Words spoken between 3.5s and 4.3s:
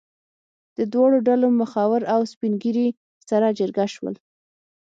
جرګه شول.